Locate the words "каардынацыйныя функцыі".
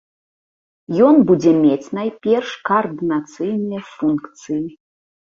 2.69-4.59